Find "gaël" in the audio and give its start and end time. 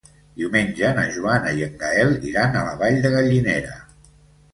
1.83-2.15